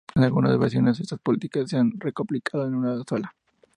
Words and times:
En 0.15 0.23
algunas 0.23 0.57
versiones, 0.57 0.99
estas 0.99 1.19
películas 1.19 1.69
se 1.69 1.77
han 1.77 1.91
recopilado 1.99 2.65
en 2.65 2.73
una 2.73 3.03
sola. 3.07 3.35